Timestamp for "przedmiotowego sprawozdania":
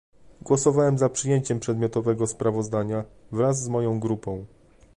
1.59-3.03